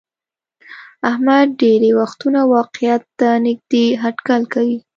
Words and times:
احمد 1.09 1.47
ډېری 1.61 1.91
وختونه 1.99 2.39
واقعیت 2.55 3.03
ته 3.19 3.29
نیږدې 3.45 3.85
هټکل 4.03 4.41
کوي. 4.53 4.77